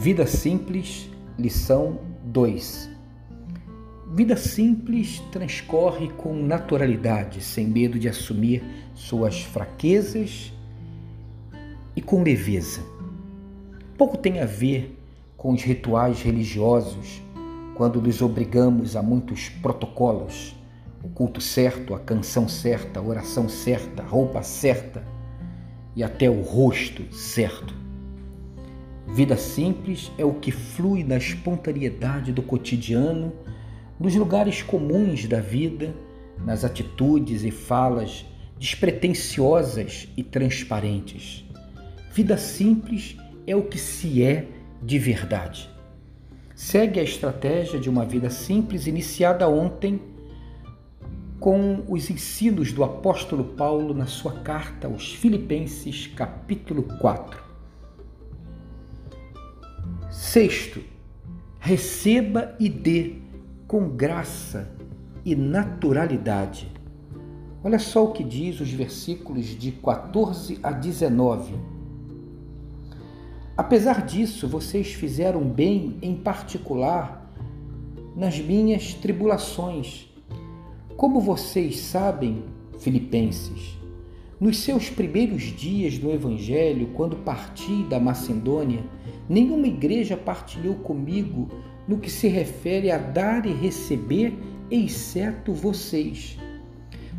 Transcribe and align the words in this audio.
Vida 0.00 0.28
Simples, 0.28 1.10
lição 1.36 1.98
2. 2.22 2.88
Vida 4.14 4.36
simples 4.36 5.18
transcorre 5.32 6.08
com 6.10 6.34
naturalidade, 6.34 7.42
sem 7.42 7.66
medo 7.66 7.98
de 7.98 8.08
assumir 8.08 8.62
suas 8.94 9.42
fraquezas 9.42 10.52
e 11.96 12.00
com 12.00 12.22
leveza. 12.22 12.80
Pouco 13.98 14.16
tem 14.16 14.38
a 14.38 14.46
ver 14.46 14.96
com 15.36 15.52
os 15.52 15.64
rituais 15.64 16.22
religiosos, 16.22 17.20
quando 17.74 18.00
nos 18.00 18.22
obrigamos 18.22 18.94
a 18.94 19.02
muitos 19.02 19.48
protocolos, 19.48 20.54
o 21.02 21.08
culto 21.08 21.40
certo, 21.40 21.92
a 21.92 21.98
canção 21.98 22.48
certa, 22.48 23.00
a 23.00 23.02
oração 23.02 23.48
certa, 23.48 24.04
a 24.04 24.06
roupa 24.06 24.44
certa 24.44 25.02
e 25.96 26.04
até 26.04 26.30
o 26.30 26.40
rosto 26.40 27.12
certo. 27.12 27.87
Vida 29.10 29.36
simples 29.36 30.12
é 30.18 30.24
o 30.24 30.34
que 30.34 30.52
flui 30.52 31.02
na 31.02 31.16
espontaneidade 31.16 32.30
do 32.30 32.42
cotidiano, 32.42 33.32
nos 33.98 34.14
lugares 34.14 34.62
comuns 34.62 35.26
da 35.26 35.40
vida, 35.40 35.94
nas 36.44 36.62
atitudes 36.62 37.42
e 37.42 37.50
falas 37.50 38.26
despretensiosas 38.58 40.08
e 40.16 40.22
transparentes. 40.22 41.44
Vida 42.12 42.36
simples 42.36 43.16
é 43.46 43.56
o 43.56 43.62
que 43.62 43.78
se 43.78 44.22
é 44.22 44.46
de 44.82 44.98
verdade. 44.98 45.70
Segue 46.54 47.00
a 47.00 47.02
estratégia 47.02 47.80
de 47.80 47.88
uma 47.88 48.04
vida 48.04 48.28
simples 48.28 48.86
iniciada 48.86 49.48
ontem 49.48 50.00
com 51.40 51.82
os 51.88 52.10
ensinos 52.10 52.72
do 52.72 52.84
apóstolo 52.84 53.44
Paulo 53.44 53.94
na 53.94 54.06
sua 54.06 54.40
carta 54.40 54.86
aos 54.86 55.14
Filipenses, 55.14 56.08
capítulo 56.08 56.82
4. 56.82 57.47
Sexto, 60.30 60.82
receba 61.58 62.54
e 62.60 62.68
dê 62.68 63.14
com 63.66 63.88
graça 63.88 64.70
e 65.24 65.34
naturalidade. 65.34 66.70
Olha 67.64 67.78
só 67.78 68.04
o 68.04 68.12
que 68.12 68.22
diz 68.22 68.60
os 68.60 68.70
versículos 68.70 69.46
de 69.46 69.72
14 69.72 70.60
a 70.62 70.70
19. 70.70 71.54
Apesar 73.56 74.04
disso, 74.04 74.46
vocês 74.46 74.92
fizeram 74.92 75.42
bem 75.48 75.96
em 76.02 76.14
particular 76.14 77.32
nas 78.14 78.38
minhas 78.38 78.92
tribulações. 78.92 80.10
Como 80.94 81.22
vocês 81.22 81.80
sabem, 81.80 82.44
Filipenses, 82.78 83.77
nos 84.40 84.58
seus 84.58 84.88
primeiros 84.88 85.42
dias 85.42 85.98
no 85.98 86.12
Evangelho, 86.12 86.90
quando 86.94 87.16
parti 87.16 87.82
da 87.84 87.98
Macedônia, 87.98 88.84
nenhuma 89.28 89.66
igreja 89.66 90.16
partilhou 90.16 90.76
comigo 90.76 91.48
no 91.88 91.98
que 91.98 92.10
se 92.10 92.28
refere 92.28 92.90
a 92.90 92.98
dar 92.98 93.46
e 93.46 93.52
receber, 93.52 94.38
exceto 94.70 95.52
vocês. 95.52 96.38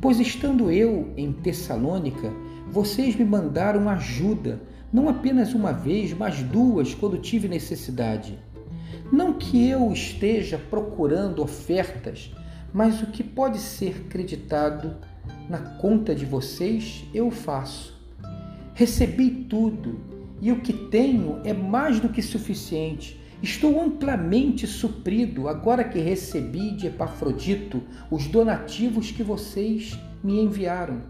Pois 0.00 0.20
estando 0.20 0.70
eu 0.70 1.12
em 1.16 1.32
Tessalônica, 1.32 2.32
vocês 2.70 3.16
me 3.16 3.24
mandaram 3.24 3.88
ajuda, 3.88 4.60
não 4.92 5.08
apenas 5.08 5.54
uma 5.54 5.72
vez, 5.72 6.12
mas 6.12 6.42
duas, 6.42 6.94
quando 6.94 7.16
tive 7.16 7.48
necessidade. 7.48 8.38
Não 9.10 9.32
que 9.32 9.68
eu 9.68 9.90
esteja 9.92 10.58
procurando 10.58 11.42
ofertas, 11.42 12.32
mas 12.74 13.00
o 13.02 13.06
que 13.06 13.22
pode 13.22 13.58
ser 13.58 14.02
creditado 14.08 14.96
na 15.48 15.58
conta 15.58 16.14
de 16.14 16.24
vocês, 16.24 17.04
eu 17.14 17.30
faço. 17.30 17.94
Recebi 18.74 19.30
tudo 19.48 20.00
e 20.40 20.52
o 20.52 20.60
que 20.60 20.72
tenho 20.72 21.40
é 21.44 21.52
mais 21.52 22.00
do 22.00 22.08
que 22.08 22.20
suficiente. 22.20 23.20
Estou 23.42 23.82
amplamente 23.82 24.66
suprido 24.66 25.48
agora 25.48 25.84
que 25.84 25.98
recebi 25.98 26.72
de 26.72 26.86
Epafrodito 26.86 27.82
os 28.10 28.26
donativos 28.26 29.10
que 29.10 29.22
vocês 29.22 29.98
me 30.22 30.40
enviaram. 30.40 31.02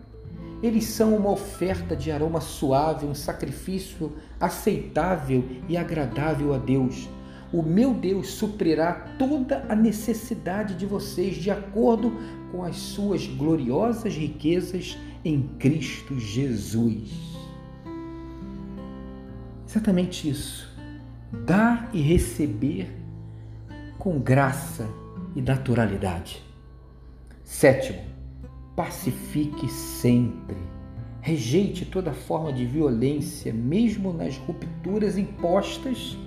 Eles 0.62 0.84
são 0.84 1.16
uma 1.16 1.30
oferta 1.30 1.94
de 1.94 2.10
aroma 2.10 2.40
suave, 2.40 3.06
um 3.06 3.14
sacrifício 3.14 4.12
aceitável 4.40 5.44
e 5.68 5.76
agradável 5.76 6.54
a 6.54 6.58
Deus. 6.58 7.08
O 7.56 7.62
meu 7.62 7.94
Deus 7.94 8.32
suprirá 8.32 8.92
toda 9.18 9.64
a 9.66 9.74
necessidade 9.74 10.74
de 10.74 10.84
vocês 10.84 11.36
de 11.36 11.50
acordo 11.50 12.12
com 12.52 12.62
as 12.62 12.76
suas 12.76 13.26
gloriosas 13.26 14.14
riquezas 14.14 14.98
em 15.24 15.40
Cristo 15.58 16.18
Jesus. 16.18 17.34
Exatamente 19.66 20.28
isso. 20.28 20.70
Dar 21.46 21.88
e 21.94 22.02
receber 22.02 22.94
com 23.98 24.18
graça 24.18 24.86
e 25.34 25.40
naturalidade. 25.40 26.42
Sétimo, 27.42 28.02
pacifique 28.76 29.66
sempre. 29.70 30.58
Rejeite 31.22 31.86
toda 31.86 32.12
forma 32.12 32.52
de 32.52 32.66
violência, 32.66 33.50
mesmo 33.50 34.12
nas 34.12 34.36
rupturas 34.36 35.16
impostas 35.16 36.18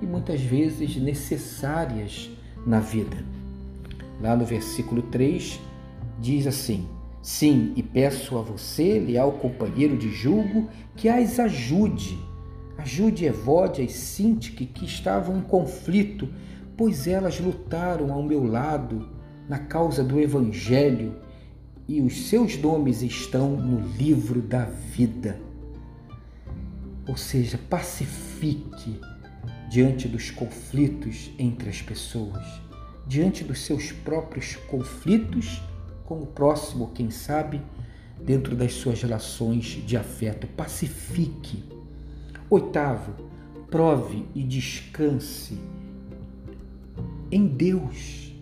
e 0.00 0.06
muitas 0.06 0.40
vezes 0.40 0.96
necessárias 0.96 2.30
na 2.66 2.80
vida. 2.80 3.16
Lá 4.20 4.36
no 4.36 4.44
versículo 4.44 5.02
3 5.02 5.60
diz 6.20 6.46
assim: 6.46 6.88
Sim, 7.20 7.72
e 7.76 7.82
peço 7.82 8.38
a 8.38 8.42
você, 8.42 8.98
leal 8.98 9.32
companheiro 9.32 9.96
de 9.96 10.10
julgo, 10.12 10.68
que 10.96 11.08
as 11.08 11.38
ajude. 11.38 12.18
Ajude 12.76 13.24
Evódia 13.24 13.82
e 13.82 13.88
Sintique 13.88 14.66
que 14.66 14.84
estavam 14.84 15.38
em 15.38 15.42
conflito, 15.42 16.28
pois 16.76 17.06
elas 17.06 17.38
lutaram 17.38 18.12
ao 18.12 18.22
meu 18.22 18.44
lado 18.44 19.08
na 19.48 19.58
causa 19.58 20.02
do 20.02 20.20
Evangelho 20.20 21.16
e 21.86 22.00
os 22.00 22.28
seus 22.28 22.56
nomes 22.56 23.02
estão 23.02 23.56
no 23.56 23.86
livro 23.96 24.40
da 24.40 24.64
vida. 24.64 25.38
Ou 27.06 27.16
seja, 27.16 27.58
pacifique 27.68 28.98
diante 29.74 30.06
dos 30.06 30.30
conflitos 30.30 31.32
entre 31.36 31.68
as 31.68 31.82
pessoas, 31.82 32.44
diante 33.08 33.42
dos 33.42 33.58
seus 33.62 33.90
próprios 33.90 34.54
conflitos 34.54 35.60
com 36.04 36.22
o 36.22 36.26
próximo, 36.26 36.92
quem 36.94 37.10
sabe, 37.10 37.60
dentro 38.24 38.54
das 38.54 38.72
suas 38.74 39.02
relações 39.02 39.82
de 39.84 39.96
afeto. 39.96 40.46
Pacifique. 40.46 41.64
Oitavo, 42.48 43.16
prove 43.68 44.24
e 44.32 44.44
descanse 44.44 45.58
em 47.32 47.44
Deus. 47.44 48.32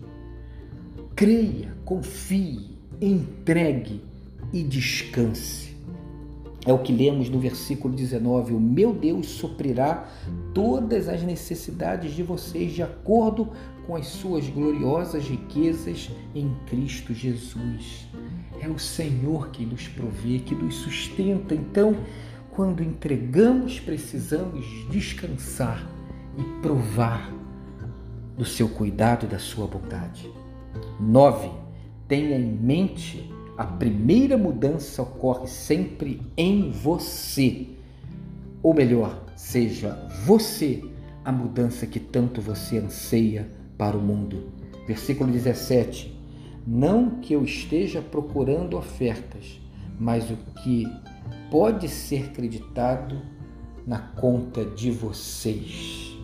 Creia, 1.17 1.75
confie, 1.83 2.77
entregue 3.01 4.05
e 4.53 4.63
descanse. 4.63 5.72
É 6.65 6.73
o 6.73 6.79
que 6.79 6.93
lemos 6.93 7.29
no 7.29 7.41
versículo 7.41 7.95
19: 7.95 8.55
O 8.55 8.61
meu 8.61 8.93
Deus 8.93 9.27
suprirá 9.27 10.09
todas 10.55 11.09
as 11.09 11.23
necessidades 11.23 12.13
de 12.13 12.23
vocês 12.23 12.73
de 12.73 12.83
acordo 12.83 13.51
com 13.87 13.97
as 13.97 14.07
suas 14.07 14.49
gloriosas 14.49 15.25
riquezas 15.25 16.11
em 16.35 16.55
Cristo 16.67 17.13
Jesus. 17.13 18.07
É 18.61 18.69
o 18.69 18.79
Senhor 18.79 19.51
que 19.51 19.67
nos 19.67 19.89
provê, 19.89 20.39
que 20.39 20.55
nos 20.55 20.77
sustenta. 20.77 21.53
Então, 21.53 21.97
quando 22.53 22.83
entregamos, 22.83 23.81
precisamos 23.81 24.65
descansar 24.89 25.85
e 26.39 26.63
provar 26.63 27.33
do 28.37 28.45
seu 28.45 28.69
cuidado 28.69 29.27
e 29.27 29.29
da 29.29 29.39
sua 29.39 29.67
bondade. 29.67 30.31
9. 31.01 31.51
Tenha 32.07 32.37
em 32.37 32.53
mente 32.53 33.29
a 33.63 33.65
primeira 33.65 34.37
mudança 34.37 35.03
ocorre 35.03 35.47
sempre 35.47 36.21
em 36.37 36.73
você. 36.73 37.69
Ou 38.61 38.75
melhor, 38.75 39.25
seja 39.37 39.97
você 40.27 40.83
a 41.25 41.31
mudança 41.31 41.87
que 41.87 42.01
tanto 42.01 42.41
você 42.41 42.79
anseia 42.79 43.49
para 43.79 43.97
o 43.97 44.03
mundo. 44.03 44.51
Versículo 44.85 45.31
17. 45.31 46.13
Não 46.67 47.21
que 47.21 47.35
eu 47.35 47.45
esteja 47.45 48.03
procurando 48.03 48.77
ofertas, 48.77 49.61
mas 49.97 50.29
o 50.29 50.37
que 50.65 50.85
pode 51.49 51.89
ser 51.89 52.33
creditado 52.33 53.23
na 53.87 54.01
conta 54.01 54.65
de 54.65 54.91
vocês. 54.91 56.17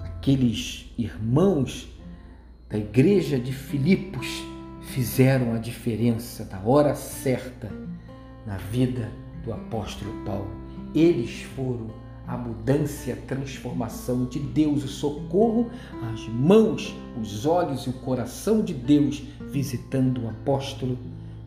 Aqueles 0.00 0.92
irmãos 0.98 1.88
da 2.68 2.76
igreja 2.76 3.38
de 3.38 3.52
Filipos 3.52 4.52
fizeram 4.94 5.52
a 5.52 5.58
diferença 5.58 6.48
na 6.52 6.60
hora 6.60 6.94
certa 6.94 7.68
na 8.46 8.56
vida 8.56 9.10
do 9.42 9.52
apóstolo 9.52 10.12
Paulo. 10.24 10.48
Eles 10.94 11.42
foram 11.56 11.88
a 12.28 12.36
mudança 12.36 13.10
e 13.10 13.12
a 13.12 13.16
transformação 13.16 14.24
de 14.24 14.38
Deus, 14.38 14.84
o 14.84 14.88
socorro, 14.88 15.68
as 16.12 16.28
mãos, 16.28 16.94
os 17.20 17.44
olhos 17.44 17.82
e 17.86 17.90
o 17.90 17.92
coração 17.92 18.62
de 18.62 18.72
Deus 18.72 19.24
visitando 19.50 20.22
o 20.22 20.28
apóstolo 20.28 20.96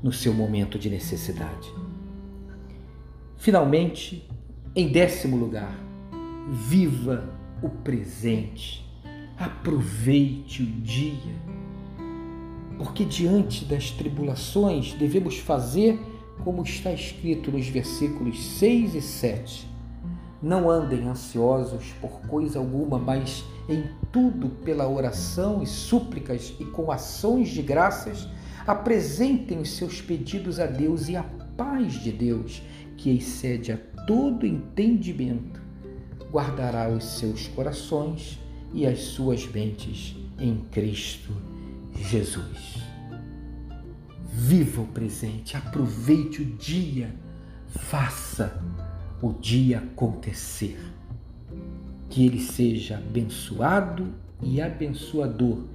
no 0.03 0.11
seu 0.11 0.33
momento 0.33 0.77
de 0.77 0.89
necessidade. 0.89 1.73
Finalmente, 3.37 4.29
em 4.75 4.91
décimo 4.91 5.37
lugar, 5.37 5.73
viva 6.49 7.33
o 7.61 7.69
presente. 7.69 8.85
Aproveite 9.37 10.61
o 10.61 10.65
dia. 10.65 11.56
Porque 12.77 13.03
diante 13.03 13.65
das 13.65 13.91
tribulações 13.91 14.93
devemos 14.93 15.37
fazer 15.39 15.99
como 16.43 16.63
está 16.63 16.91
escrito 16.93 17.51
nos 17.51 17.67
versículos 17.67 18.43
6 18.57 18.95
e 18.95 19.01
7. 19.01 19.67
Não 20.41 20.69
andem 20.69 21.07
ansiosos 21.07 21.93
por 21.99 22.21
coisa 22.27 22.59
alguma, 22.59 22.99
mas 22.99 23.43
em 23.67 23.83
tudo 24.11 24.49
pela 24.63 24.87
oração 24.87 25.63
e 25.63 25.65
súplicas 25.65 26.53
e 26.59 26.65
com 26.65 26.91
ações 26.91 27.49
de 27.49 27.61
graças, 27.61 28.27
apresentem 28.65 29.59
os 29.59 29.71
seus 29.71 29.99
pedidos 30.01 30.59
a 30.59 30.67
Deus 30.67 31.09
e 31.09 31.15
a 31.15 31.23
paz 31.23 31.93
de 31.93 32.11
Deus, 32.11 32.61
que 32.95 33.09
excede 33.09 33.71
a 33.71 33.77
todo 34.05 34.45
entendimento, 34.45 35.59
guardará 36.31 36.89
os 36.89 37.03
seus 37.03 37.47
corações 37.47 38.39
e 38.73 38.85
as 38.85 38.99
suas 38.99 39.45
mentes 39.47 40.15
em 40.39 40.57
Cristo 40.71 41.46
Jesus. 42.01 42.77
Viva 44.31 44.81
o 44.81 44.87
presente, 44.87 45.57
aproveite 45.57 46.41
o 46.41 46.45
dia, 46.45 47.13
faça 47.67 48.61
o 49.21 49.33
dia 49.33 49.79
acontecer. 49.79 50.79
Que 52.09 52.25
ele 52.25 52.39
seja 52.39 52.97
abençoado 52.97 54.13
e 54.41 54.61
abençoador 54.61 55.65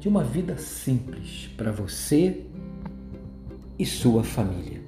de 0.00 0.08
uma 0.08 0.24
vida 0.24 0.56
simples 0.56 1.48
para 1.56 1.70
você 1.70 2.46
e 3.78 3.84
sua 3.84 4.24
família. 4.24 4.87